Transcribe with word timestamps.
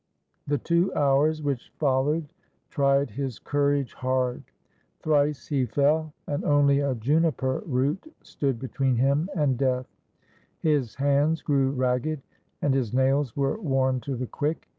The 0.47 0.57
two 0.57 0.91
hours 0.95 1.43
which 1.43 1.71
followed 1.77 2.27
tried 2.71 3.11
his 3.11 3.37
courage 3.37 3.93
hard. 3.93 4.41
I02 4.41 4.41
THE 4.41 4.41
LEMNIAN: 4.41 4.49
A 4.49 4.53
STORY 4.55 4.81
OF 4.81 5.01
THERMOPYLAE 5.03 5.03
Thrice 5.03 5.47
he 5.47 5.65
fell, 5.67 6.13
and 6.33 6.43
only 6.43 6.79
a 6.79 6.95
juniper 6.95 7.61
root 7.67 8.13
stood 8.23 8.57
between 8.57 8.95
him 8.95 9.29
and 9.35 9.59
death. 9.59 9.85
His 10.57 10.95
hands 10.95 11.43
grew 11.43 11.69
ragged, 11.73 12.19
and 12.63 12.73
his^ 12.73 12.95
nails 12.95 13.37
were 13.37 13.59
worn 13.61 13.99
to 13.99 14.15
the 14.15 14.25
quick. 14.25 14.67